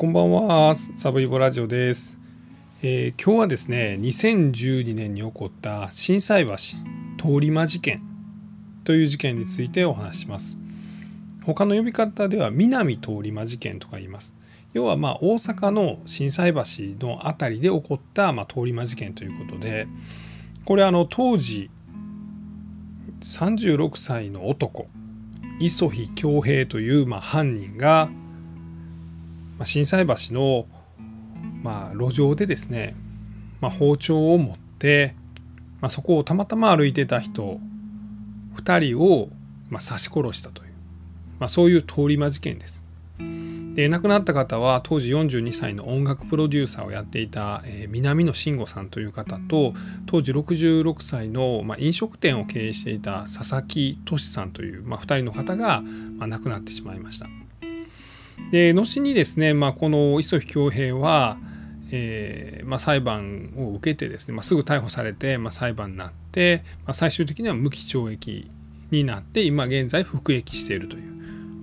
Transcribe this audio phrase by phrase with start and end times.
[0.00, 2.16] こんばんは、サブイボラジオです、
[2.80, 6.78] えー今日はですね、2012年に起こった心斎橋通
[7.38, 8.00] り魔事件
[8.84, 10.56] という事件についてお話します。
[11.44, 14.34] 他の呼び方では南通り魔事件とか言います。
[14.72, 16.62] 要はまあ大阪の心斎橋
[17.06, 19.86] の辺りで起こったまあ通り魔事件ということで、
[20.64, 21.68] これあの当時
[23.20, 24.86] 36歳の男
[25.60, 28.08] 磯日恭平というまあ犯人が
[29.60, 30.64] まあ、心斎橋の、
[31.62, 32.96] まあ、路上でですね、
[33.60, 35.14] まあ、包丁を持って、
[35.82, 37.60] まあ、そこをたまたま歩いてた人
[38.56, 39.28] 2人を、
[39.68, 40.72] まあ、刺し殺したという、
[41.38, 42.86] まあ、そういう通り魔事件です。
[43.74, 49.74] で亡くなった方は当時42歳の音楽プロデューサーをやっていた、えー南野慎吾さんという方と
[50.06, 55.82] 当時66歳の、まあ、飲食店を経営していた佐々木俊さんという、まあ、2人の方が、
[56.16, 57.26] まあ、亡くなってしまいました。
[58.50, 61.38] で後にですね、まあ、この磯日恭平は、
[61.92, 68.48] えーまあ、裁判を受けてですね、まあ、すぐ逮捕されて、まあ、裁判になって、まあ、最終的には無期懲役
[68.90, 71.12] になって今現在服役しているという、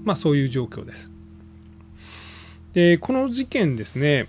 [0.06, 1.12] まあ、そういう状況です。
[2.74, 4.28] でこの事件ですね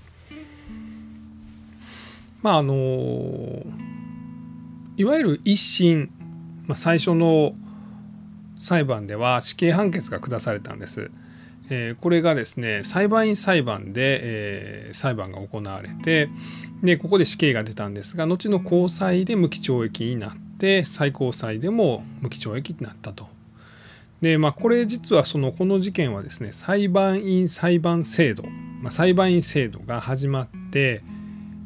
[2.42, 3.62] まああの
[4.96, 6.10] いわゆる一審、
[6.66, 7.52] まあ、最初の
[8.58, 11.10] 裁判では死刑判決が下されたんです。
[11.70, 16.28] えこれがですね裁判員裁判で、え裁判が行われて
[16.83, 23.28] でここで死刑が出たんですが後の高裁で無期懲役になって最高裁でも無期懲役になったと。
[24.20, 28.44] でまあこれ実はそのこの事件はですね裁判員裁判制度、
[28.82, 31.03] まあ、裁判員制度が始まって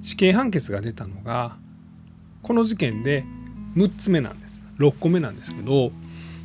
[0.02, 1.56] 死刑判決が出たのが
[2.42, 3.24] この事件で
[3.76, 5.92] 6つ目なんです6個目なんですけど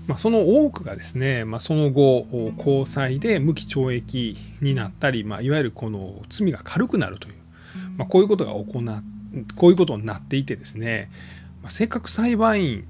[0.08, 2.25] まあ、その多くがですね、まあ、その後
[2.58, 7.36] 高裁で無期懲役になったり、まあ、いわゆるこの罪が軽くなるという、
[7.97, 8.65] まあ、こういうことが行
[9.55, 11.11] こういうことになっていてですね、
[11.61, 12.87] まあ、せっかく裁判員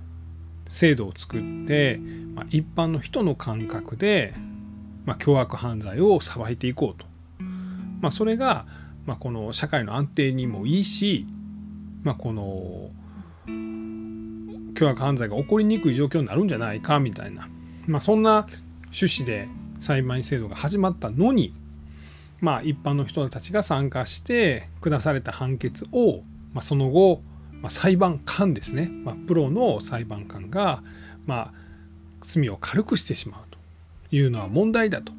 [0.68, 2.00] 制度を作って、
[2.36, 4.36] まあ、一般の人の感覚で、
[5.06, 7.08] まあ、凶悪犯罪を裁いていこうと、
[8.00, 8.68] まあ、それが、
[9.08, 11.25] まあ、この社会の安定にもいいし、
[12.03, 12.91] まあ、この
[14.78, 17.50] 凶悪犯罪が起こりにくい状況になるんじゃないかみたいな、
[17.88, 18.48] まあ、そんな
[18.86, 19.50] 趣旨で
[19.80, 21.52] 裁判員制度が始まったのに、
[22.42, 26.22] まあ、一般の人たちが参加して下された判決を、
[26.54, 27.22] まあ、その後、
[27.54, 30.84] まあ、裁判官ですね、まあ、プロの裁判官が、
[31.26, 31.54] まあ、
[32.22, 35.12] 罪を軽くしてしまうというのは問題だと、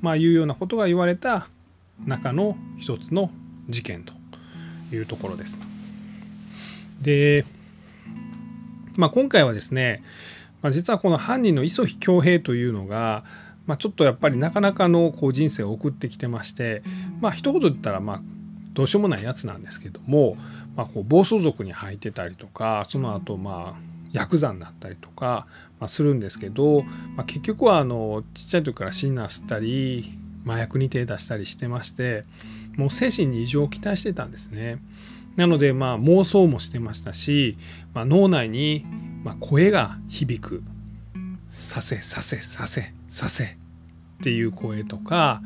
[0.00, 1.46] まあ、いうようなことが言われた
[2.04, 3.30] 中の一つの
[3.68, 4.12] 事件と
[4.92, 5.60] いうところです。
[7.00, 7.46] で
[8.98, 10.02] まあ、今回はですね、
[10.62, 13.24] まあ、実はこの犯人の磯日恭平というのが、
[13.66, 16.82] まあ、ちょっとやっぱりなかなかのこう人生を送ってきてまして
[17.20, 18.22] まあ一言で言ったらまあ
[18.72, 20.36] どうしようもないやつなんですけども、
[20.76, 23.80] まあ、こう暴走族に入ってたりとかその後まあ
[24.12, 25.46] ヤクザになったりとか、
[25.80, 26.82] まあ、するんですけど、
[27.16, 32.24] まあ、結局はあのちっちゃい時からシンナー吸ったり麻薬に手出したりしてまして
[32.76, 34.78] もう精神に異常をきたしてたんですね。
[35.36, 37.56] なのでまあ妄想もしてましたし、
[37.94, 38.84] まあ、脳内に
[39.22, 40.62] ま声が響く
[41.48, 43.56] 「させさせさせさせ」っ
[44.22, 45.42] ていう声とか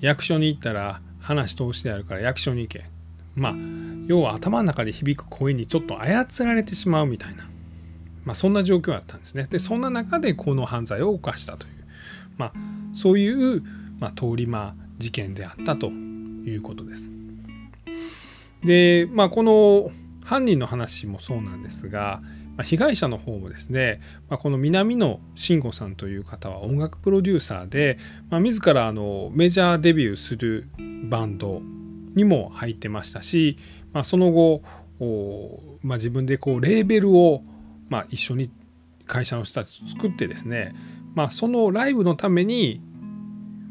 [0.00, 2.84] 役所に行ったら話通してあるから役所に行け。
[3.34, 3.54] まあ
[4.06, 7.48] 要は頭の中で響く声にちょっと操られてしまうみたいな、
[8.24, 9.46] まあ、そんな状況だったんですね。
[9.48, 11.72] でそんな中でこの犯罪を犯したという、
[12.36, 12.52] まあ、
[12.94, 13.62] そういう、
[14.00, 17.21] まあ、通り魔事件であったということです。
[18.64, 19.90] でまあこの
[20.24, 22.20] 犯人の話もそうなんですが、
[22.56, 27.98] まあ、被害者の方もですね、まあ、この南野慎吾さんという方は音楽プロデューサーで、
[28.30, 30.68] まあ、自らあのメジャーデビューする
[31.08, 31.60] バンド
[32.14, 33.56] にも入ってましたし、
[33.92, 34.62] まあ、その後
[35.00, 37.42] おまあ、自分でこうレーベルを、
[37.88, 38.50] まあ、一緒に
[39.06, 40.72] 会社の人たちと作ってですね、
[41.14, 42.80] まあ、そのライブのために、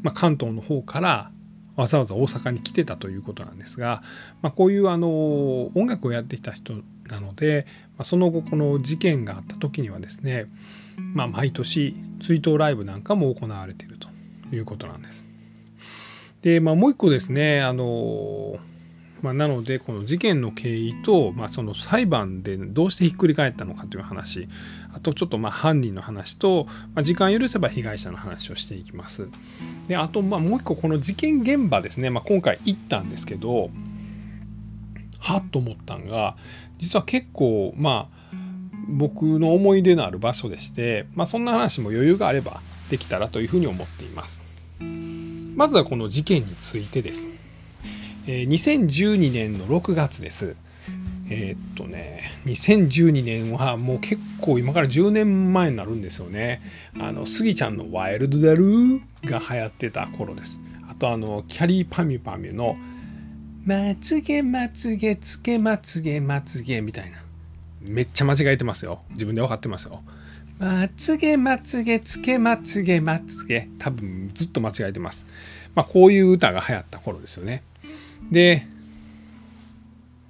[0.02, 1.31] まあ、関東の方から
[1.76, 4.02] わざわざ大阪に来てたということなんですが、
[4.42, 6.74] まあ、こういうあの音楽をやってきた人
[7.08, 7.66] なので、
[7.96, 10.46] まあ、その後この事件があった時にはですね、
[10.96, 14.08] まあ、毎年追悼ライブなんかも行われていると
[14.54, 15.26] いうことなんです。
[16.42, 18.58] で、まあ、もう一個ですねあの、
[19.22, 24.48] まあ、なのでこの事件の経緯と、まあ、その裁判でどうしてひっくり返ったのかという話
[24.94, 29.28] あとちょっとまあ犯人の話と、まあ、時間許せば被害者の話をしていきます。
[29.88, 33.70] であとまあもう一個この事件現場ですね、まあ、今回行ったんですけど
[35.18, 36.36] はっと思ったんが
[36.78, 38.22] 実は結構まあ
[38.88, 42.60] 僕の思い出のある場所でして、まあ、そんな話も余裕があれば
[42.90, 44.42] できたらというふうに思っています。
[45.54, 47.28] まずはこの事件についてです。
[48.26, 50.56] 2012年の6月です。
[51.34, 56.60] えー、っとね、2012年はもう結構今から10年前になるんですよね。
[57.00, 60.60] あの、スギちゃんのワイルドダルーが流行ってた頃です。
[60.90, 62.76] あとあの、キャリーパミュパミュの
[63.64, 67.22] まつげまつげつけまつげまつげみたいな。
[67.80, 69.00] めっちゃ間違えてますよ。
[69.12, 70.02] 自分で分かってますよ。
[70.58, 75.24] まつげまつげつけまつげまつげ多分ずっと間違えてます。
[75.74, 77.62] まあこういう歌が流行った頃ですよね。
[78.30, 78.66] で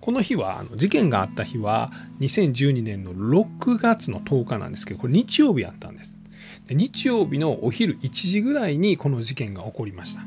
[0.03, 6.19] この日はあの事件があった日は2012年の6月の10日なんですけどこれ日曜日やったんです。
[6.67, 10.23] で日曜日のお昼1時ぐらいにこの事件が起こりました。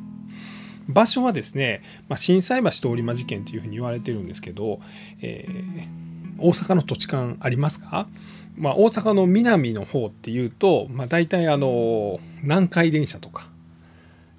[0.87, 4.79] 場所はですね、まあ、震災橋通り魔事件というふうに言われてるんですけど、
[5.21, 8.07] えー、大阪の土地勘ありますか？
[8.55, 13.49] まあ、大阪の南の方っていうと、まあ、大体あの南海電車とか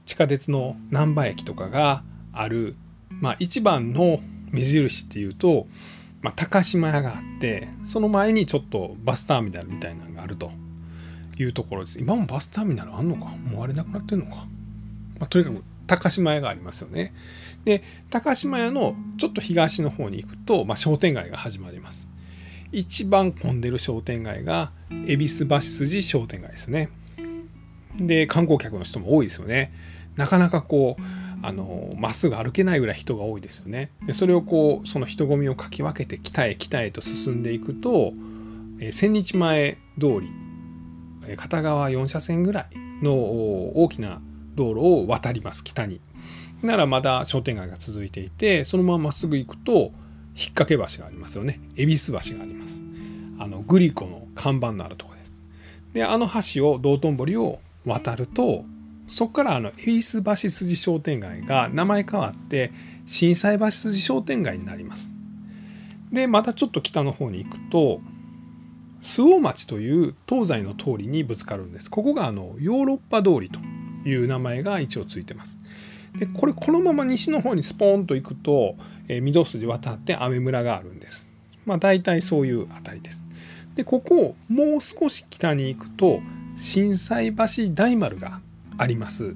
[0.07, 2.03] 地下鉄の難波駅とかが
[2.33, 2.75] ある、
[3.11, 4.21] まあ、一番の
[4.51, 5.67] 目印っていうと、
[6.23, 10.51] まあ、高島屋があってその前にちょっとバスターミナルみたいなのがあると。
[11.39, 11.99] いうところです。
[12.01, 13.27] 今もバスターミナルあんのか？
[13.27, 14.47] もうあれなくなってんのか、
[15.19, 17.13] まあ、とにかく高島屋がありますよね。
[17.67, 22.09] で高島屋のちょっと東の方に行くと、まあ、商店街が始まります。
[22.73, 24.73] 一番混んでる商店街が
[25.07, 26.89] 恵比寿橋筋商店街ですね。
[27.99, 29.75] で観光客の人も多いですよね。
[30.17, 31.03] なかなかこう
[31.47, 33.93] あのまっすぐ歩けないぐらい人が多いですよね。
[34.07, 38.13] でそれをこうその人混みをかき分けて北へ北へと進んでいくと、
[38.81, 40.31] え千日前通り
[41.27, 42.67] え片側4車線ぐらい
[43.03, 44.21] の大きな
[44.55, 46.01] 道路を渡ります北に。
[46.63, 49.93] ならまだ商店街が続いていてそのまままっすぐ行くと引っ
[50.55, 52.83] 掛け橋がありますよね恵比寿橋があります
[53.39, 55.43] あのグリコの看板のあるとこです
[55.93, 58.65] であの橋を道頓堀を渡ると
[59.09, 62.73] そこからあの恵比寿橋筋商店街が名前変わって
[63.07, 65.13] 心斎橋筋商店街になります
[66.13, 68.01] でまたちょっと北の方に行くと
[69.03, 73.61] 周防町という東西の通りにぶつかるんですここがあのヨーロッパ通りと
[74.09, 75.59] いう名前が一応ついてます
[76.19, 78.77] でこれこのまま西の方にスポーンと行くと、
[79.09, 81.31] えー、御堂筋渡って雨村があるんです。
[81.65, 83.25] まあ大体そういう辺りです。
[83.75, 86.21] でここをもう少し北に行くと
[86.57, 88.41] 心斎橋大丸が
[88.79, 89.35] あります。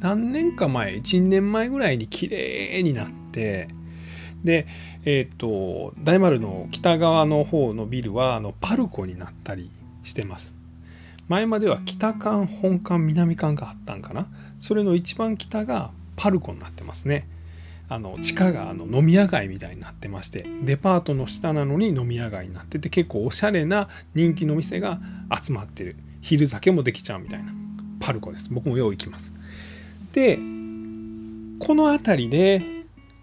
[0.00, 3.68] 何年か前1年前ぐらいに綺麗になって
[4.44, 4.66] で
[5.04, 9.70] えっ、ー、と大丸の北側の方のビルはあのパルコになったり
[10.02, 10.56] してます。
[11.28, 14.28] 前までは北館本館南館があったんかな
[14.60, 17.28] それの一番北がパルコになってますね
[17.88, 25.00] あの地下があの飲み屋街みたいになってましてデパートの下なのに飲み屋街になってて結構おしゃれな人気の店が
[25.42, 25.96] 集まってる
[26.26, 27.52] 昼酒もできちゃうみたいな。
[28.00, 28.48] パルコです。
[28.50, 29.32] 僕もよう行きます。
[30.12, 32.62] でこの辺りで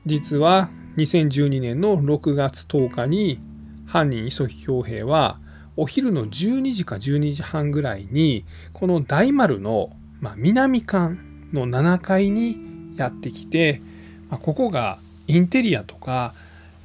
[0.06, 3.40] 実は2012年の6月10日に
[3.86, 5.38] 犯人磯木恭平は
[5.76, 11.16] お昼の12時か12時半ぐらいにこの大丸の、まあ、南館
[11.52, 12.58] の7階に
[12.96, 13.82] やってきて、
[14.30, 14.98] まあ、ここが
[15.28, 16.34] インテリアとか、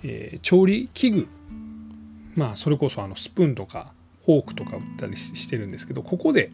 [0.02, 1.28] えー、調理器具
[2.34, 3.92] まあそれこそあのスプーンとか
[4.28, 6.50] フォークとか売ったりしてるんですけどここで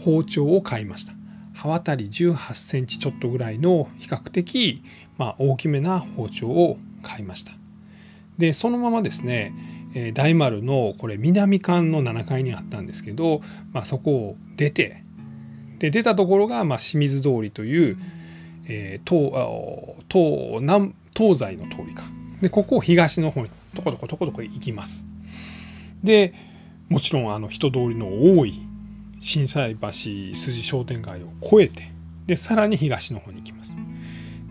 [0.00, 1.12] 包丁を買いました。
[1.54, 4.82] 刃渡り18センチちょっとぐらいの比較的、
[5.16, 7.52] まあ、大きめな包丁を買いました。
[8.36, 9.54] でそのままですね
[9.94, 15.04] え大丸のこれ南館の7階にあったんですけど、まあ、そこを出て
[15.78, 17.96] で出たところが、まあ、清水通りという、
[18.66, 19.30] えー、東
[20.10, 22.02] 東南東西の通りか。
[22.42, 25.06] でここを東の方にとことことことこ行きます。
[26.02, 26.34] で
[26.88, 28.62] もちろんあの人通りの多い
[29.18, 31.92] 心斎橋筋商店街を越えて
[32.26, 33.76] でさらに東の方に行きます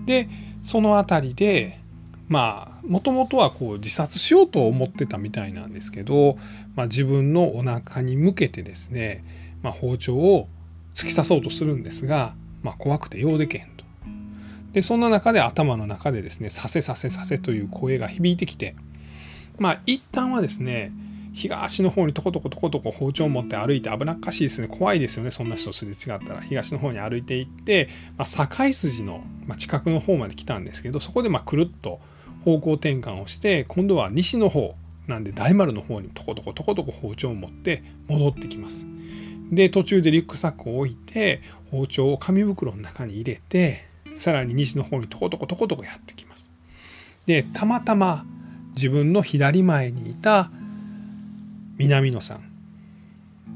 [0.06, 0.30] で
[0.64, 1.80] その辺りで
[2.28, 6.38] まあもともとはこう自殺しようと思ってたみたいなんですけど、
[6.76, 9.24] まあ、自分のお腹に向けてですね、
[9.62, 10.48] まあ、包丁を
[10.94, 13.86] 突き刺そうとするんですが、まあ、怖くてようでけんと。
[14.74, 18.76] でそんな中で頭の中でですね「させさせさせ」という声が響いてきて
[19.58, 20.92] まあ一旦はですね
[21.36, 29.22] 東の方にとことことことこ包丁を持って歩いて危なっかしいですね怖いですよねそんな人すれ違ったら東の方に歩いていって、まあ、境筋の
[29.58, 32.00] 近くの方まで来たんですけどそこでまくるっと
[32.46, 34.76] 方向転換をして今度は西の方
[35.08, 38.88] なんで大丸の方にとことことことこ包丁を持って戻ってきます。
[39.52, 46.52] で途中でリュックサックを置いて包丁を紙袋の中に入れてさらに西の方にとことことことこやってきます。
[47.26, 48.26] でたまたま
[48.76, 50.50] 自分の左前にいた
[51.78, 52.52] 南野さん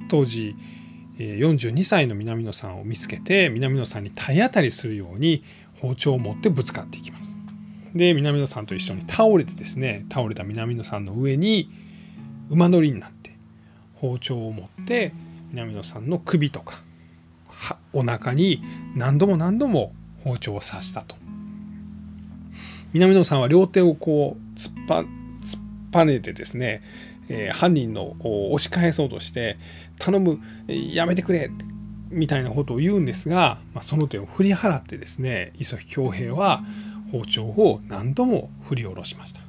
[0.09, 0.55] 当時、
[1.17, 5.43] 42歳の南野さんを見つけて南野さんに体当たりするように
[5.81, 7.39] 包丁を持ってぶつかっていきます。
[7.93, 11.69] で南野さんと一緒に倒れてですね倒れた南野さんの上に
[12.49, 13.35] 馬乗りになって
[13.95, 15.13] 包丁を持って
[15.51, 16.83] 南野さんの首とか
[17.91, 18.61] お腹に
[18.95, 19.91] 何度も何度も
[20.23, 21.15] 包丁を刺したと
[22.93, 25.61] 南野さんは両手をこう突っぱ突っ
[25.91, 26.83] ぱねてですね、
[27.29, 29.57] えー、犯人の押し返そうとして
[29.97, 31.49] 頼むやめてくれ
[32.09, 36.63] みたいなことを言うんですが、まあ、その手を振り払ってですね磯木恭平は
[37.11, 39.41] 包丁を何度も振り下ろしました。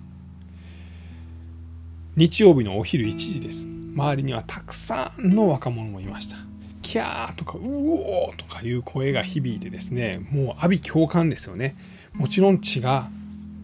[2.16, 3.68] 日曜日のお昼1時です。
[3.68, 6.36] 周りにはたくさんの若者もいました。
[6.82, 11.76] キャーとかうおーとかいう声が響いてですねもう阿鼻共感ですよね。
[12.12, 13.08] もちろん血が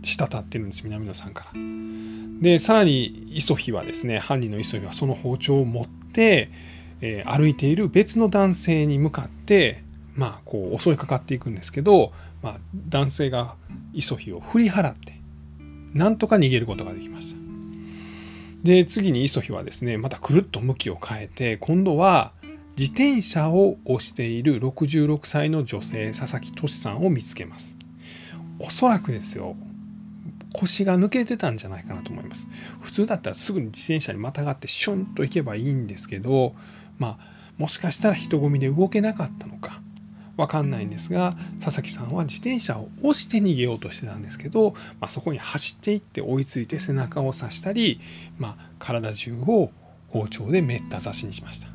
[0.03, 1.61] 滴ってるんです南野さんから。
[2.41, 6.51] でさらに磯日はですね犯人の磯日はその包丁を持って、
[7.01, 9.83] えー、歩いている別の男性に向かって
[10.15, 12.13] まあこう襲いかかっていくんですけど、
[12.43, 12.57] まあ、
[12.89, 13.57] 男性が
[13.93, 15.21] 磯日を振り払って
[15.95, 17.47] なんとか逃げることができました。
[18.63, 22.33] で次に磯日はですねまたくるっと向きを変えて今度は
[22.77, 27.79] 自転車を押している66歳の女性佐々木俊さんを見つけます。
[28.59, 29.55] おそらくですよ
[30.53, 32.49] 腰が抜けてたんじゃないかなと思います。
[32.81, 36.55] 普通だったらすぐに自転車にまたがってシュンと行けばいいんですけど
[36.99, 39.81] まあもしかしたら人混みで動けなかったのか。
[40.37, 48.01] わかんないんですが佐々木さんは自転車を押して逃げようとしてたんですけど、まあ、そこに走っていって追いついて背中を刺したり、
[48.37, 49.71] まあ、体中を
[50.09, 51.69] 包丁でめった刺しにしました。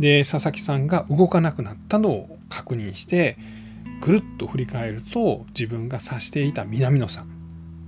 [0.00, 3.36] で佐々木さんが動かなくなったのを確認して
[4.00, 7.31] ぐるっと振り返ると自分が刺していた南野さん。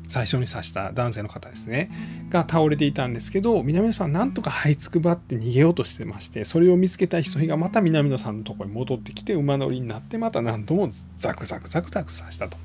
[0.09, 1.91] 最初に刺した男性の方ですね
[2.31, 12.57] が倒れていたんですけど南野さんなんとか這いつくばって逃げようとしてましてそれを見つけた人がまた南野さんのとこに戻ってきて馬乗りになってまた何度もザクザクザクザク刺したと。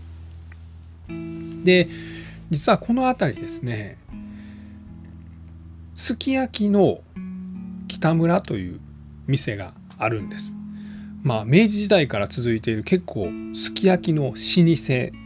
[1.64, 1.90] で
[2.50, 3.98] 実はこの辺りですね
[5.96, 7.02] すき焼きの
[7.88, 8.80] 北村という
[9.28, 10.56] 店があるんです。
[11.24, 14.36] まあ明治時代から続いている結構すき焼きの老舗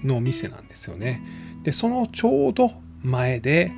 [0.03, 1.21] の店なんですよね。
[1.63, 3.71] でそのちょうど前で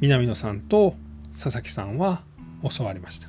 [0.00, 0.94] 南野さんと
[1.32, 2.22] 佐々木さんは
[2.68, 3.28] 襲われました。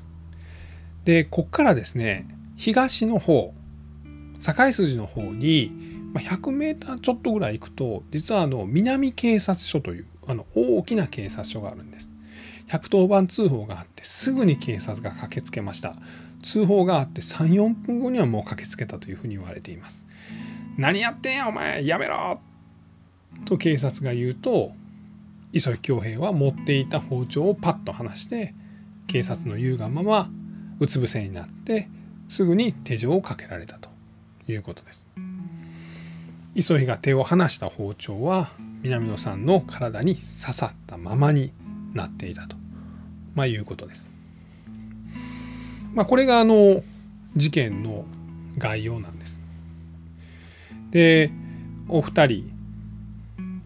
[1.04, 3.54] でこっからですね東の方
[4.40, 5.72] 境筋の方に
[6.14, 12.10] 100m ちょっとぐらい行くと実はあの南警察署というあの大きな警察署があるんです。
[12.68, 15.96] 110番通報があってすぐに警察が駆けつけました。
[16.44, 20.06] 通報があって34分後にはもう駆けつけたというふうに言われています。
[20.78, 22.40] 何やってんやお前やめろ
[23.46, 24.72] と警察が言うと
[25.54, 28.54] 磯木恭平は持っていた包丁をパッと離して
[29.08, 30.30] 警察の言うがまま
[30.80, 31.88] うつ伏せになって
[32.28, 33.90] すぐに手錠をかけられたと
[34.48, 35.08] いうことです。
[36.56, 38.50] 磯木が手を離した包丁は
[38.82, 41.52] 南野さんの体に刺さったままに
[41.94, 42.56] なっていたと、
[43.34, 44.10] まあ、いうことです。
[45.94, 46.84] まあ、これがあの
[47.36, 48.06] 事件の
[48.58, 49.42] 概要なんです。
[50.92, 51.30] で
[51.88, 52.55] お二人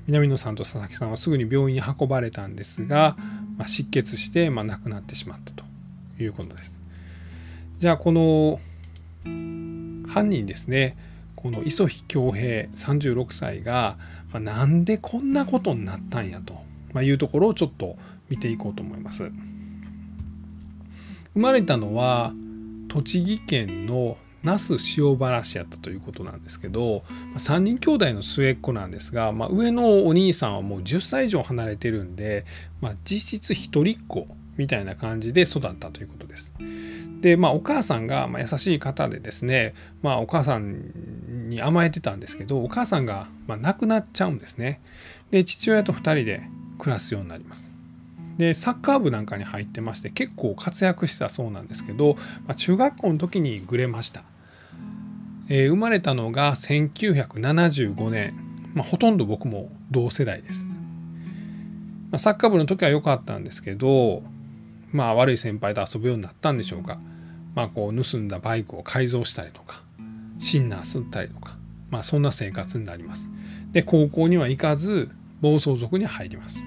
[0.10, 3.16] 南野さんと佐々木さんはすぐに病院に運ばれたんですが、
[3.58, 5.64] まあ、失血して、まあ、亡くなってしまったと
[6.20, 6.82] いうことです。
[7.78, 8.60] じゃあこの
[9.24, 10.98] 犯人ですね
[11.36, 13.98] この磯日恭平36歳が、
[14.32, 16.56] まあ、なんでこんなことになったんやと、
[16.92, 17.96] まあ、いうところをちょっと
[18.30, 19.32] 見ていこうと思います。
[21.34, 22.34] 生まれたのは
[22.88, 27.04] 栃木県の那須塩原市やったということなんですけど
[27.36, 32.46] 3人兄弟の末っ子なんですが、まあ、上のお兄さんはもう10歳以上離れてるんで、
[32.82, 34.28] まあ、実質一人っ子
[34.58, 36.54] みたいな感じで育ったということです。
[37.22, 44.82] でまあお母さんが優しい方でですねまあお母さんに甘えてたんですけどお母さんが亡くなっちゃうんですね。
[45.32, 46.42] で父親と2人で
[46.78, 47.79] 暮らすようになります。
[48.40, 52.16] でサッカー部なんかに入ってまして結構活躍してたそうなんですけど、
[52.48, 54.24] まあ、中学校の時にぐれました、
[55.50, 58.34] えー、生まれたのが1975年、
[58.74, 64.24] まあ、ほとんど僕も同世代です、まあ、サッカー部の時は良かったんですけど
[64.92, 67.00] まあ悪い先輩と遊ぶようになったんでしょうか。
[67.56, 69.82] まあこう盗んだバイクを改造したりとか
[70.40, 71.58] シンナー吸ったりとか
[71.90, 73.30] まあそんな生活になります。
[73.72, 75.10] で高校には行かず
[75.42, 76.66] 暴走族に入ります。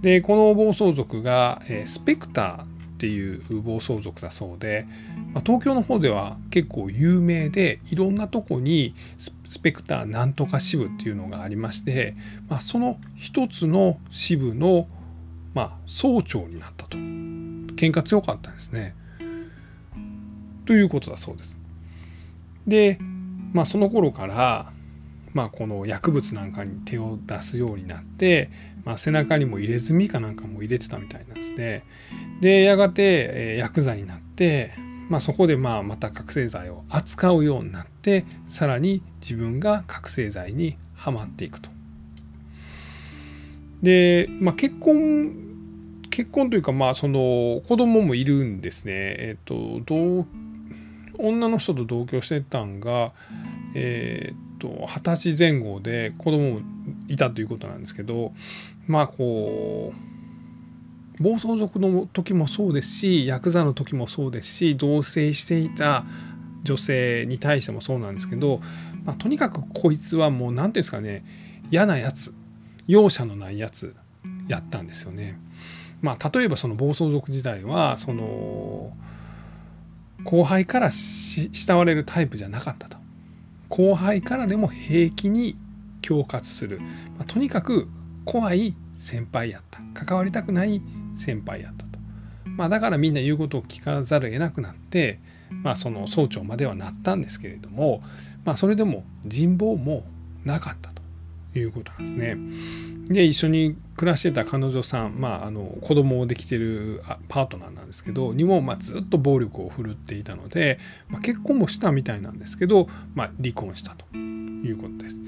[0.00, 2.66] でこの暴走族が、え、スペクターっ
[2.98, 4.86] ていう暴走族だそうで、
[5.32, 12.14] ま、東京の方では結構有名でいろんなとこにスペクターなんとか支部っていうのがありまして、
[12.48, 14.86] まあ、その一つの支部の、
[15.54, 18.94] まあ、総長になったと喧嘩強かったんですね。
[20.66, 21.60] ということだそうです。
[22.66, 22.98] で、
[23.52, 24.72] まあ、その頃から、
[25.32, 28.50] まあ、この薬物なんかに手を出すようになって、
[28.84, 31.84] まあ、背中にも入れ墨かなんかも入れてたみたいなんですね。
[32.40, 34.72] でやがて、えー、ヤクザになって、
[35.08, 41.70] まあ、そこでまあまた覚醒剤を扱うようになってさらに自分が覚醒剤にはまっていくと。
[43.82, 45.50] で、まあ、結婚
[46.10, 48.92] 結婚というかまあその子供もいるんですね。
[48.94, 50.26] えっ、ー、と
[51.18, 53.12] 女の人と同居してたんが
[53.74, 56.60] えっ、と二十歳前後で子供も
[57.08, 58.32] いたということなんですけど
[58.86, 59.92] まあこ
[61.18, 66.04] う暴走族の時もそうですしヤクザの時もそうですし同棲していた
[66.62, 68.60] 女性に対してもそうなんですけど、
[69.04, 71.24] まあ、とにかくこいつはもう何て言うんですかね
[71.70, 72.34] 嫌なやつ
[72.86, 73.94] 容赦のないやつ
[74.48, 75.38] やったんですよね。
[76.02, 78.90] まあ、例えばその暴走族時代はその
[80.24, 82.96] 後輩から慕われるタイプじゃなかったと
[83.68, 85.56] 後輩からでも平気に
[86.00, 87.88] 恐喝する、まあ、とにかく
[88.24, 89.80] 怖い先輩やった。
[90.04, 90.80] 関わりたくない
[91.16, 91.98] 先輩やったと、
[92.44, 98.02] まあ、だからみんな言うことを聞かざるを得なくなって、まあ、その総長まではなったんですけれども、
[98.44, 100.04] まあ、それでも人望も
[100.44, 100.99] なかったと。
[101.54, 102.36] いうことなんですね。
[103.12, 110.78] で一緒に暮らしてた彼女さん、まあ、あの子供をできてるパートナーなんですけどにも、ま、ずっと暴力を振るっていたので、
[111.08, 115.20] まあ、結婚もしたみたいなんですけど、まあ、離婚したということです。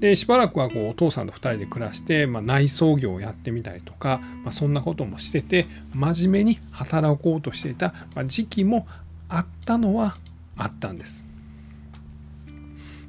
[0.00, 8.86] でしばらくはこうお父さんと2人で暮らして、まあ、内装業をやってみたりとか、まあ、そんなこともしてて真面目に働こうとしていた、ま、時期も
[9.28, 10.16] あったのは
[10.56, 11.30] あったんです。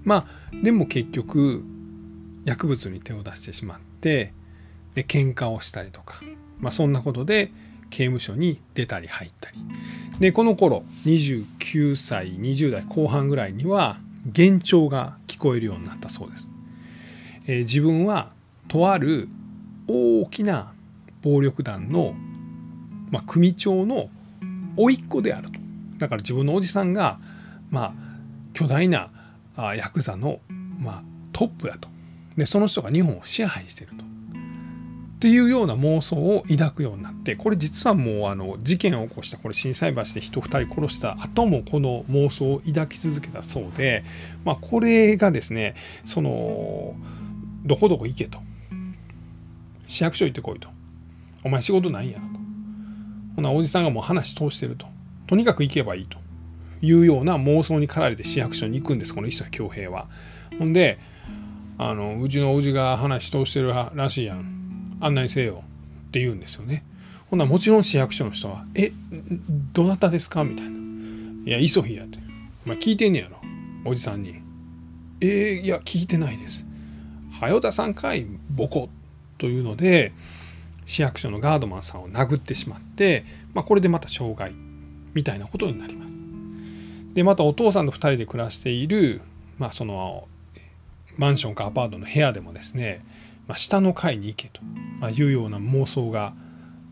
[0.03, 1.63] まあでも結局
[2.49, 4.33] 薬物に手を出してしまって
[4.95, 6.19] で喧嘩をしたりとか、
[6.59, 7.51] まあ、そんなことで
[7.91, 9.57] 刑務所に出たり入ったり。
[10.19, 16.47] でこの頃29歳20代後半ぐらいには幻聴が聞こえるようになったそうです。
[17.45, 18.31] えー、自分は
[18.67, 19.29] とある
[19.88, 20.73] 大きな
[21.21, 22.15] 暴力団の、
[23.12, 24.09] まあ、組長の
[24.75, 25.59] 甥っ子であると。
[25.99, 27.19] だから自分のおじさんが、
[27.69, 27.93] まあ、
[28.53, 29.09] 巨大な
[29.55, 30.39] あヤクザの、
[30.79, 31.98] まあ、トップだと。
[32.39, 34.06] でその人が日本を支配してると。
[34.06, 44.06] っていうような妄想を抱くようになってこれ実はもうあの事件を起こしたこれ心斎橋で人2人殺した後もこの妄想を抱き続けたそうで、
[44.45, 45.75] まあ、これがですね
[46.06, 46.95] その
[47.65, 48.39] どこどこ行けと。
[49.88, 50.69] 市役所行ってこいと。
[51.43, 52.30] お前仕事ないんやろと。
[53.38, 54.88] ほなおじさんがもう話通してると。
[55.28, 56.17] とにかく行けばいいと。
[56.82, 60.08] いうような妄想に駆られて市役所に行くんですこの磯谷恭平は。
[60.58, 60.99] ほんで
[61.79, 64.97] あのうちのおじが話通してるらしいやん。
[65.01, 65.63] 案内せよ
[66.09, 66.83] って言うんですよね。
[67.31, 68.91] ほんならもちろん市役所の人は「え
[69.73, 70.77] どなたですか?」みたいな
[71.45, 72.19] 「いや磯日や」って
[72.65, 73.39] 「お前聞いてんねやろ？
[73.85, 74.35] おじさんに」
[75.21, 76.65] 「えー、いや聞いてないです」
[77.39, 78.89] 「はよたさんかいボコ」
[79.39, 80.11] というので
[80.85, 84.53] 市役所のガードマンさんを殴ってしまって、まあ、これでまた傷害。
[85.13, 86.13] みたいなことになります。
[87.13, 89.21] でまたお父さんと2人で暮らしている、
[89.57, 90.27] まあ、その
[91.19, 93.03] マンションかアパートの部屋でもですね、
[93.45, 94.62] まあ、下の階に行けと
[95.10, 96.34] いうような妄想が、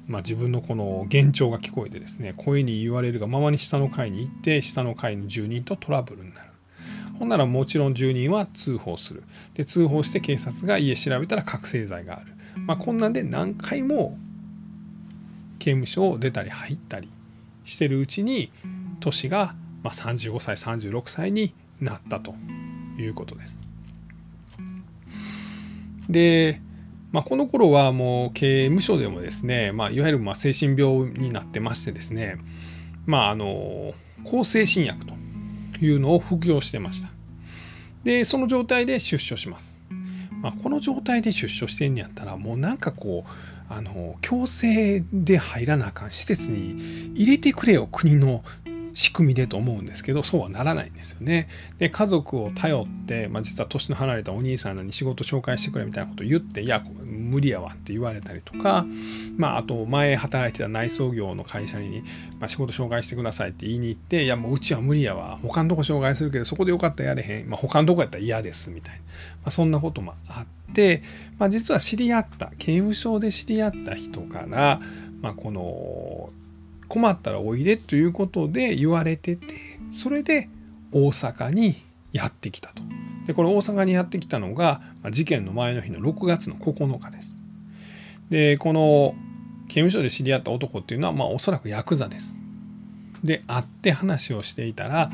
[0.06, 6.52] まあ、自分のこの幻聴が聞こえてですね声に言われるがままに下の階に行って下の階の住人とトラブルになる。
[7.18, 9.24] ほんならもちろん住人は通報する。
[9.54, 12.34] で通報して警察が家調べたら覚醒剤がある。
[12.58, 14.18] まあ、こんなんで何回も
[15.60, 17.10] 刑務所を出たり入ったり
[17.64, 18.52] してるうちに
[19.00, 22.36] 年がま35歳36歳になったと
[23.00, 23.67] いうことです。
[26.10, 26.62] で、
[27.12, 32.38] まあ、この頃はもう刑務所でもですね、まあ、いわゆるま精神病になってましてですね、
[33.06, 33.94] まあ、あの
[34.24, 35.14] 向精神薬と
[35.80, 37.10] いうのを服用してました。
[38.04, 39.78] でその状態で出所します。
[40.42, 48.44] まあ、この状態で出所してんやったらもうなんかこうあの強制で入らなあかん施設に入れてくれよ国の
[48.98, 51.48] 仕組みでと思うんですけどそうはならないんですよね。
[51.78, 58.88] で家族を頼って、まあ、実は年の離れたお兄さんに仕事紹介してくれみたいなことを言っていや無理やわって言われたりとか、
[59.38, 62.02] まあ、あと前働いてた内装業の会社に、
[62.40, 65.38] まあ、仕事紹介してくださいって言いに行っていやもううちは無理やわ。
[65.44, 69.06] 他のとこ紹介するけどそこでよかったらやれへん、まあ、他のとこやったら嫌ですみたいな、ま
[69.46, 71.04] あ、そんなこともあって、
[71.38, 74.80] まあ、実は知り合った刑務所で知り合った人から、
[75.22, 76.32] まあ、この
[76.88, 79.56] 困ったらおいでということで言われてて
[79.92, 80.50] それで
[80.92, 82.84] 大阪にやってきたと。
[83.26, 87.42] でこれ大阪にやってきたのが事件の前の日の6月の9日です。
[88.30, 89.16] でこの
[89.68, 92.38] 刑務所で知り合った男っていうのはまあおそらくヤクザです。
[93.24, 95.12] で会って話をしていたら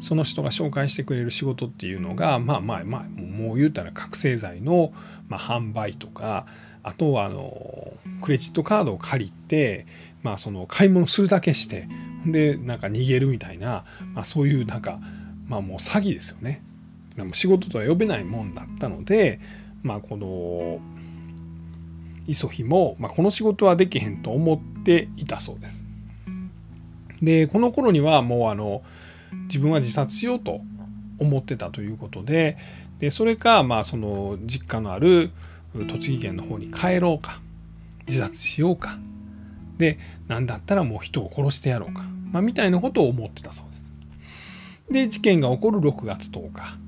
[0.00, 4.92] その人が紹介してくれる仕事っていうのがまあまあまあもう言うたら覚醒剤の、
[5.28, 6.46] ま、販売とか
[6.82, 9.86] あとはあのクレジットカードを借りて、
[10.22, 11.88] まあ、その買い物するだけして
[12.26, 15.00] でなんか逃げるみたいな、まあ、そういうなんか
[15.48, 16.62] まあもう詐欺ですよね。
[17.16, 19.40] でも仕事とは呼べないもんだったので、
[19.82, 20.80] まあ、この
[22.26, 25.86] 磯日も、まあ、この仕事はできへんと思っていたそうです。
[27.20, 28.82] でこの頃にはもうあの
[29.44, 30.60] 自分は自殺しようと
[31.18, 32.56] 思ってたということで
[32.98, 35.30] でそれかまあその実家のある
[35.88, 37.40] 栃木県の方に帰ろうか
[38.06, 38.98] 自殺しようか
[39.82, 43.92] で何だったらもう人を殺してやろうか、まあ、みたいなことを思ってたそうです。
[44.90, 46.78] で事件が起こる6月10日、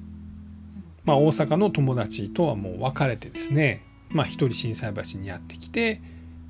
[1.04, 6.00] まあ、大阪の友達とはもう別れてですね、まあ、一人心斎橋にやってきて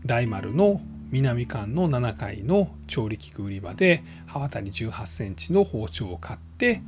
[0.04, 6.82] 大丸の南館の7階の調理器具売り場で刃渡り18センチの包丁を買って、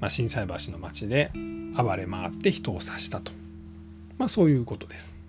[0.00, 1.30] まあ、心斎橋の町で
[1.76, 3.30] 暴れ回って人を刺したと、
[4.18, 5.22] まあ、そういうことです。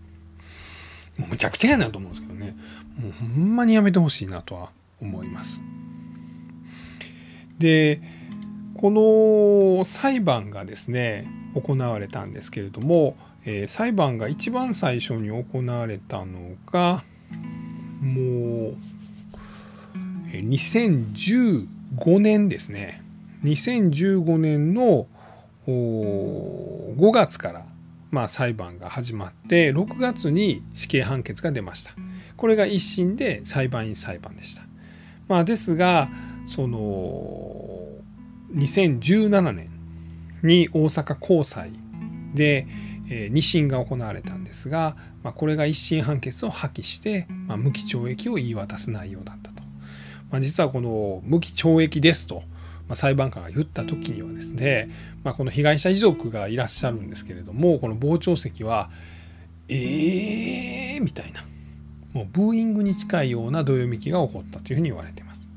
[1.17, 2.55] もうむちゃくちゃやなと思うんですけどね
[2.99, 4.69] もうほんまにやめてほしいなとは
[5.01, 5.61] 思います。
[7.59, 8.01] で
[8.75, 8.91] こ
[9.79, 17.03] の裁判がですね行われたんですけれども、えー、裁判が一番最初に行われたのが
[18.01, 18.77] もう
[20.33, 23.01] 2015年ですね
[23.43, 25.07] 2015年の
[25.67, 27.65] 5月から
[28.11, 31.93] まあ裁判が始まって6月に死刑判決が出ました
[32.37, 34.63] これが一審で裁判員裁判でした
[35.27, 36.09] まあですが
[36.47, 37.87] その
[38.53, 39.69] 2017年
[40.43, 41.71] に大阪高裁
[42.33, 42.67] で
[43.07, 49.63] 2審が行われたんですがまあ、これが一審判決を破棄して、まあ、無期懲役を言い渡す内容だったと。
[50.29, 52.43] まあ、実はこの無期懲役ですと、
[52.87, 54.89] ま、裁判官が言った時にはですね、
[55.23, 58.89] まあ、この被害者遺族がいらっしゃるんですけれどもこの傍聴席は
[59.69, 61.43] 「えー」みたいな
[62.13, 65.49] もうブーイングに近いようなどよめきが起こったというふうに言われています。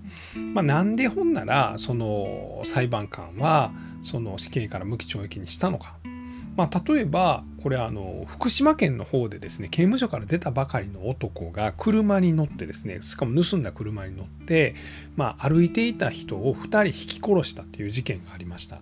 [0.54, 5.96] まあ、なんで本ならその裁判官はその死刑から無期懲役にしたのか
[6.56, 14.74] まあ、例えばこれあの福島県の方でですね刑務所から出たばかりの男が車に乗ってですねしかも盗んだ車に乗って、
[15.16, 18.80] まあ、歩いていた人を2人引き殺したっていう事件がありました。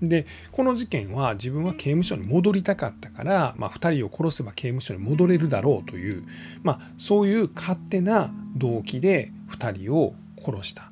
[0.00, 6.24] でこの事件は自分は刑務所に戻りたかったから、まあ、2人を殺せば刑務所に戻れるだろうという、
[6.62, 10.90] まあ、そういう勝手な動機で2人を殺した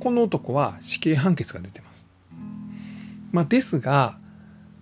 [0.00, 2.08] この男は死刑判決が出てます。
[3.32, 4.18] まあ、ですが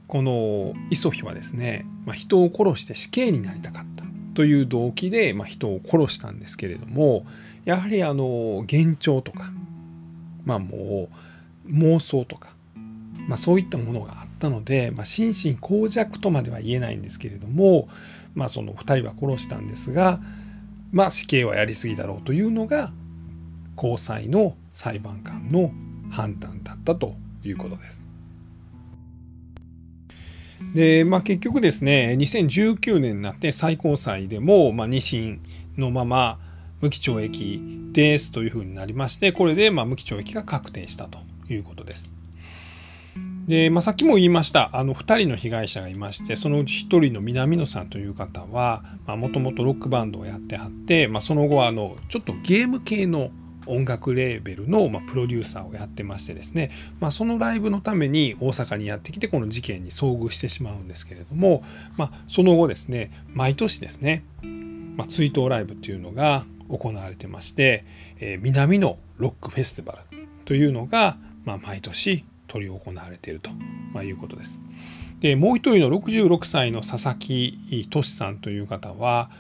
[0.06, 7.26] このイソヒはですね、まあ、人を殺して死刑になりたかったという動機で、まあ、人を殺したんですけれども
[7.66, 9.52] やはりあの幻聴とか
[10.44, 11.10] まあも
[11.66, 12.48] う妄想とか、
[13.28, 17.88] まあ、そういったものがあったので、まあ、心神耗弱とまでは言えないんですけれども、
[18.34, 20.18] まあ、その2人は殺したんですが、
[20.92, 22.90] まあ、死刑はやりすぎだろうというのが
[23.76, 25.70] 高裁の裁判官の
[26.10, 28.06] 判断だったということです。
[30.74, 35.42] で、まあ、結局ですね2019年になって最高裁でも、まあ、2審
[35.76, 36.40] のまま
[36.80, 42.17] 無期懲役ですというふうになりましてこれでまあ無期懲役が確定したということです。
[43.48, 44.70] で、まあ、さっきも言いました。
[44.74, 53.30] あの2人の被害者がいましてそのうち1人の南野さんという方はもともとロックバンドをやってはって、まあ、その後あのちょっとゲーム系の
[53.66, 61.62] 音楽レーベルの、まプロデューサーをやってましてですね、まあ、そのライブのために大阪にやってきてこの事件に遭遇してしまうんですけれども、
[61.96, 64.24] ま、その後ですね毎年ですね、
[64.96, 67.84] ま、追悼ライブというのが行われてまして、
[68.20, 73.50] えー、南のロックフェスティバルというのが、まあ、毎年執り行われていると、
[73.92, 74.60] ま、いうことです。
[75.20, 79.30] でもう一人の66歳の佐々木俊さんという方は、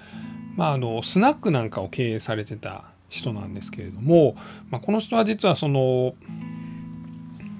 [0.56, 4.34] まあ、あのスナックなんかを経営されてた人なんですけれども、
[4.70, 6.14] まあ、この人は実はその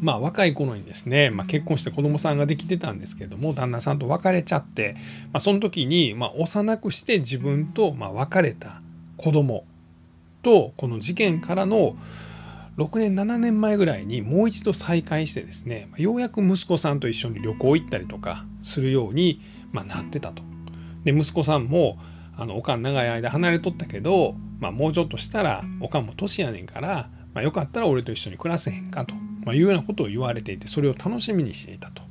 [0.01, 4.95] まあ、若い頃にですね、まあ、結婚して子供さんができてたんですけれども旦那さんと別れちゃって、
[5.33, 8.81] まあ、その時に、まあ、幼くして自分と、まあ、別れた
[9.17, 9.65] 子供
[10.43, 11.97] とこの事件からの
[12.79, 19.41] 6年7年前ぐらいにもう一度再会してですねようやく息子さんと一緒に旅行行ったりとかするように、
[19.73, 20.45] まあ、なってたと。
[21.03, 21.99] で息子さんも
[22.37, 29.15] あのおかん長い間離れとったけど、まあ、もうちょっとしたらおかんも年やねんから、まあ、よかったら俺と一緒に暮らせへんかと、
[29.45, 32.03] ま、いうようなことを言われていてそれを楽しみにしていたと、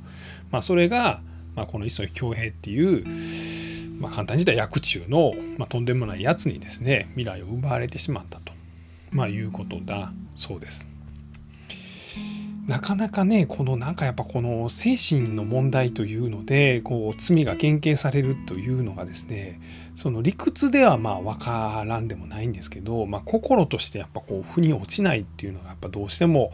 [0.50, 1.22] ま、それが、
[1.54, 3.06] ま、この磯井恭平っていう、
[3.98, 8.52] ま、簡単に言ったら薬中の、ま、とんでもないやつにですね未来を奪われてしまったと、
[9.12, 10.88] まいうことだそうです。
[12.68, 19.58] なかなかねこのなんかやっぱこの精神の問題というのでこう罪が減刑されるというのがですね
[19.94, 26.52] その理屈ではまあ分からんでもないんですけど、まあ、心としてやっぱこう腑に落ちないっていうのがやっぱどうしても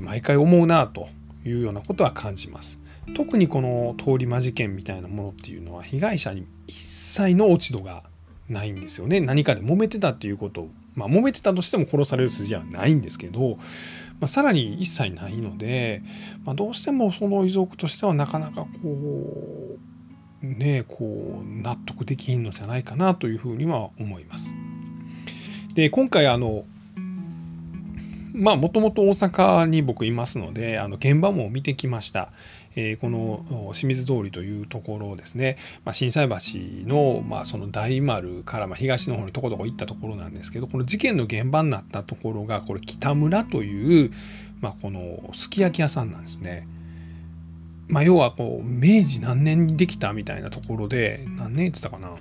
[0.00, 1.08] 毎回思うなと
[1.44, 2.82] いうようなことは感じます。
[3.14, 8.02] 特にこの通り魔事件みたいなものっていうのは被害者に一切の落ち度が
[8.48, 13.56] ないんですよね何かで揉めてたっていうことまあ揉めてたとしても殺される筋はないんですけど、
[14.20, 16.02] まあ、さらに一切ないので、
[16.44, 19.76] まあ、どうしてもその遺族としてはなかなかこ
[20.42, 24.56] うねこう納得できんのじゃないかなというふうには思います。
[25.74, 26.64] で今回あの
[28.32, 32.30] まあもともと大阪に僕いますのであの現場も見てきました。
[32.76, 36.34] え、この清水通りというところですね、まあ、震災橋
[36.86, 44.12] の,、まあその大丸から、ま、東の方にとことこ行ったところなんですけどこの事件の現場になったところがこれ北村という、
[44.60, 46.68] まあ、このすき焼き屋さんなんですね。
[47.88, 52.16] まあ、要はこう明治何年にできたみたいなところで何年言ってたかな、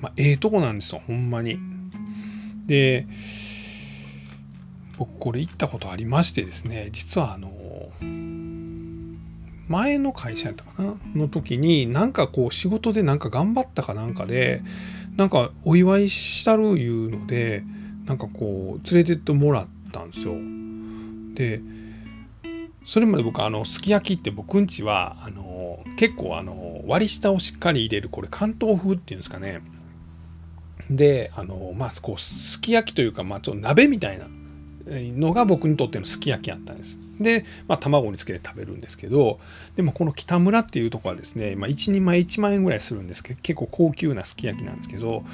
[0.00, 1.58] まあ、ええとこなんですよほんまに。
[2.66, 3.06] で
[4.98, 7.50] 僕これ行ったことありましてですね実はあの
[9.68, 10.94] 前の会社やったかな？
[11.14, 14.62] の時になんかこう仕事でなんか頑張ったかなんかで
[15.16, 17.62] なんかお祝いしたるいうので
[18.06, 20.34] なんかこう連れてってもらったんですよ。
[21.34, 21.60] で
[22.86, 29.60] それまで僕あのすき焼きって僕んちはあの結構あの割り下をしっかり入れるこれ関東風っていうんですかね。
[30.88, 34.26] であのまあこうすき焼きというかまあちょっと鍋みたいな
[34.88, 36.98] のが僕にとってのすき焼きやったんです。
[37.20, 39.40] で、まあ、卵につけて食べるんですけど
[39.76, 45.24] でもこの北村っていうとこはですね、まあ、1人前1万円ぐらいするんですけど結構高級なすき焼きなんですけど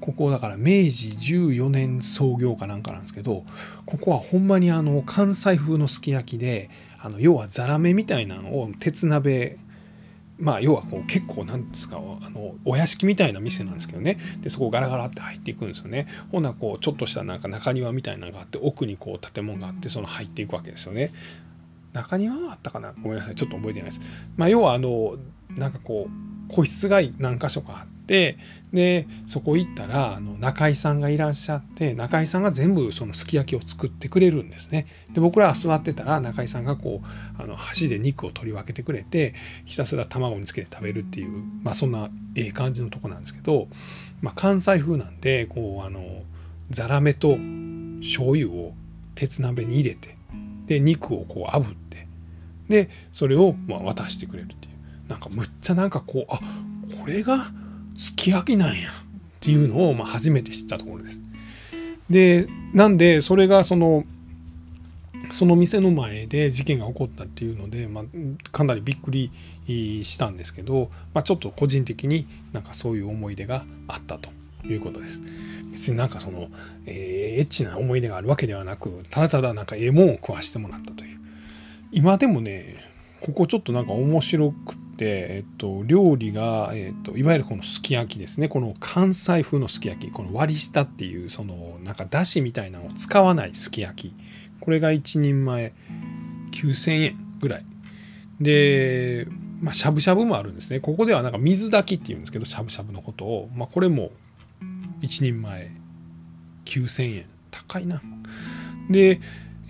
[0.00, 3.44] ここだから明治14年創業かなんかなんですけど
[3.86, 9.58] ここはほんまにあの関西風のすき焼きであの要はザラメみたいなのを鉄鍋
[10.40, 14.18] まあ要はこう結構なんですかあのお屋敷みたいな店なんですけどね。
[14.40, 16.06] でそこガラガラって入っていくんですよね。
[16.32, 21.12] ほんなこうちょっとしたなんか中庭みたいなのがあって奥にこう建物があってその入っていくわけですよね。
[21.92, 22.94] 中庭はあったかな？
[23.02, 23.34] ごめんなさい。
[23.34, 24.00] ちょっと覚えてないです。
[24.36, 25.16] まあ要はあの
[25.50, 28.36] なんかこう個室が何箇所かあって
[28.72, 34.86] でそこ行ったらあの中井さんがいらっしゃって中井さんが全部そのすき焼きを作ってくれるんですね。
[35.12, 39.34] で僕らは座ってたら中井さんがこうあの箸で肉を取り分けてくれて
[39.64, 43.68] ひたすら卵につけて食べるっていう、まあ、そんなええ感じのとこなんですけど、
[44.22, 46.22] まあ、関西風なんでこうあの
[46.70, 47.36] ザラメと
[48.00, 48.72] 醤油を
[49.14, 50.16] 鉄鍋に入れて
[50.66, 52.06] で肉をこう炙って
[52.68, 54.54] でそれをま渡してくれる
[55.10, 56.38] なんかむっちゃなんかこうあ
[57.02, 57.48] これが
[57.98, 58.92] すき焼きなんやっ
[59.40, 61.22] ていうのをま初めて知ったところです。
[62.08, 64.04] でなんでそれがその
[65.32, 68.04] その店の前で事件が起こったっていうので、まあ、
[68.50, 69.30] かなりびっくり
[69.66, 74.30] したんですけど、まあ、ちょっと個人的になんかそういう思い出があったと
[74.66, 75.20] いうことです。
[75.70, 76.48] 別になんかその、
[76.86, 81.18] えー、エッチな思い出があるわけではなくただただなんかええもんを食わしてもらったという
[81.92, 84.74] 今でもねここちょっとなんか面白く
[85.06, 88.48] えっと、料理が、えっと、いわゆるこのすき焼きですね。
[88.48, 90.12] この関西風のすき焼き。
[90.12, 94.14] この割り下っていうそのなんかだしみたいなのを使わないすき焼き。
[94.60, 95.72] これが1人前
[96.52, 97.64] 9000円ぐらい。
[98.40, 99.26] で、
[99.60, 100.80] まあ、しゃぶしゃぶもあるんですね。
[100.80, 104.10] ここではなんか水炊きっていうんですけどしゃぶしゃぶのことを、まあ、これも
[105.02, 105.70] 1人前
[106.64, 107.26] 9000円。
[107.50, 108.00] 高いな。
[108.88, 109.20] で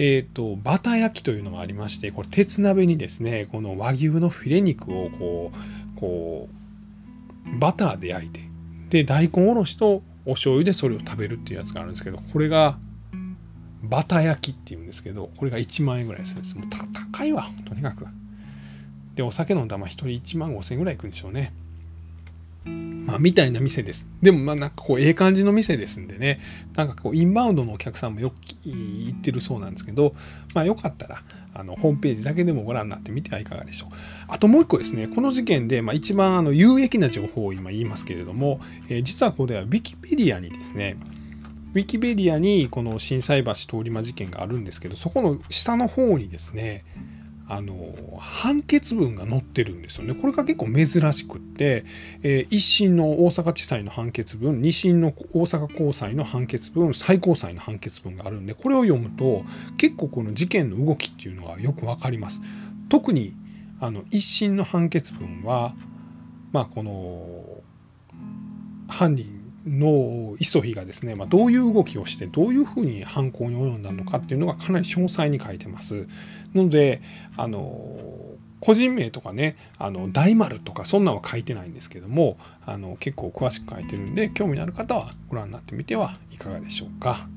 [0.02, 5.52] えーと、バター焼きというのがありましてこれ鉄鍋にですねこの和牛のフィレ肉をこ
[5.94, 6.48] うこ
[7.54, 8.40] うバターで焼いて
[8.88, 12.78] で大根おろしとお醤油でそれを食べるっていうやつがあるんですけどこれが
[13.82, 16.56] バター焼きっていうんですけどこれが1万円ぐらいするんです。
[16.56, 16.68] もう
[17.12, 18.06] 高いわとにかく。
[19.16, 21.52] でお酒飲んだら1人1万5千円ぐらいいくんでしょうね。
[23.10, 24.08] まあ、みたいな店です。
[24.22, 26.40] でも、まあ、なんかこう、ええ感じの店ですんでね、
[26.76, 30.14] なんかこう、インバウンドのお客さんもよく行ってるそうなんですけど、
[30.54, 33.94] まあ、よかったら、あの、ホームページだけでもご覧になってみてはいかがでしょう。
[34.28, 40.96] あともう一個ですね、この事件で、まあ、一番あの有益な情報を今言いますけれども、えー、実はここでは Wikipedia にですね、
[41.72, 46.84] ウィキペディアにこの心斎橋通り魔事件があるんですけど、そこの下の方にですね、
[47.52, 47.74] あの
[48.16, 50.14] 判決文が載ってるんですよね。
[50.14, 51.84] これが結構珍しくって、
[52.22, 59.44] えー、一審の大阪地裁の判決文二審の大阪高裁の判決文最高裁の判決文があるんでこれを読むと
[59.78, 62.40] 結構この事件の動きっていうのがよく分かります。
[62.88, 63.34] 特に
[63.80, 65.74] あの一審の判決文は
[66.52, 67.62] まあこの
[68.86, 76.06] 犯人の磯日がですね、まあ、どういう動きをしてどういうふうに犯行に及んだのかっていうのがかなり詳細に書いてます。
[76.54, 77.02] なので
[77.36, 87.28] あの個人名とかねあの大丸とかそんなんは書いてないんですけどもあの結構詳しく書いてるんで興味のある方はご覧になってみてはいかがでしょうか。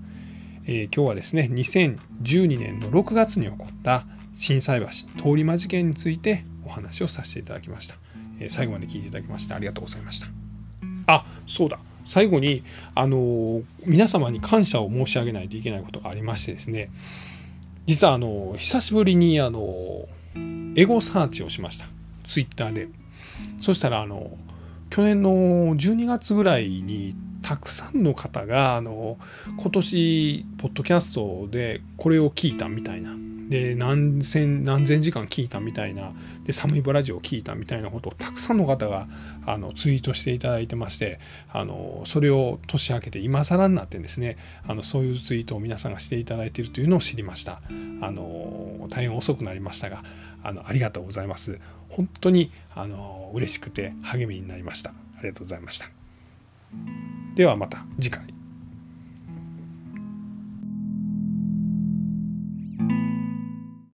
[0.65, 4.87] えー、今日はですね2012年の6月に起こった心斎橋
[5.21, 7.95] 通り魔事件についてお話をさせていただきました。
[8.39, 10.27] えー、最後まで聞いていただきましてありがとうございました。
[11.07, 12.63] あそうだ最後に
[12.95, 16.89] あの皆様に感謝を申し上げないといけないことがありましてですね。
[17.85, 20.07] 実はあの久しぶりにあの
[20.75, 21.87] エゴサーチをしました。
[22.25, 22.87] ツイッターで。
[23.61, 24.37] そしたらあの
[24.89, 25.31] 去年の
[25.75, 29.17] 12月ぐらいにたくさんの方があの
[29.57, 33.11] 今年ポッドキャストでこれを聞いたみたいな。
[33.53, 36.11] で何千何千時間聞いたみたいな
[36.43, 39.05] で寒いブラジオを聞いたみたいなことをたくさんの方が
[39.45, 41.19] あのツイートしていただいてまして
[41.51, 44.37] あのそれを年明けて今更になってですね
[44.67, 47.61] あのそういうツイートを皆さんがしていただいているというのを知りました。
[48.01, 50.03] あの大変遅くなりましたが
[50.41, 51.59] あのありがとうございます。
[51.89, 54.89] 本当にあの嬉しくて励みになりました。
[54.89, 55.91] ありがとうございました。
[57.35, 58.42] ではまた次回